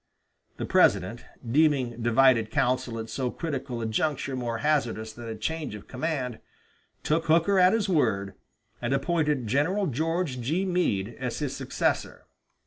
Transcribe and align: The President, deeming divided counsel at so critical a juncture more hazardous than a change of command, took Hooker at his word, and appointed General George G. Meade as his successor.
The 0.57 0.65
President, 0.65 1.25
deeming 1.47 2.01
divided 2.01 2.49
counsel 2.49 2.97
at 2.97 3.07
so 3.07 3.29
critical 3.29 3.81
a 3.81 3.85
juncture 3.85 4.35
more 4.35 4.57
hazardous 4.57 5.13
than 5.13 5.27
a 5.27 5.35
change 5.35 5.75
of 5.75 5.87
command, 5.87 6.39
took 7.03 7.25
Hooker 7.25 7.59
at 7.59 7.73
his 7.73 7.87
word, 7.87 8.33
and 8.81 8.95
appointed 8.95 9.45
General 9.45 9.85
George 9.85 10.41
G. 10.41 10.65
Meade 10.65 11.15
as 11.19 11.37
his 11.37 11.55
successor. 11.55 12.25